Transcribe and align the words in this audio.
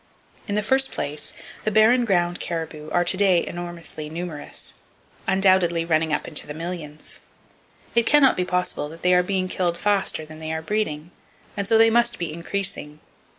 In 0.47 0.55
the 0.55 0.63
first 0.63 0.91
place, 0.91 1.31
the 1.63 1.69
barren 1.69 2.05
ground 2.05 2.39
caribou 2.39 2.89
are 2.89 3.05
to 3.05 3.17
day 3.17 3.45
enormously 3.45 4.09
numerous,—undoubtedly 4.09 5.85
running 5.85 6.11
up 6.11 6.27
into 6.27 6.51
millions. 6.55 7.19
It 7.93 8.07
can 8.07 8.23
not 8.23 8.35
be 8.35 8.43
possible 8.43 8.89
that 8.89 9.03
they 9.03 9.13
are 9.13 9.21
being 9.21 9.47
killed 9.47 9.77
faster 9.77 10.25
than 10.25 10.39
they 10.39 10.51
are 10.51 10.63
breeding; 10.63 11.11
and 11.55 11.67
so 11.67 11.77
they 11.77 11.91
must 11.91 12.17
be 12.17 12.33
increasing. 12.33 12.99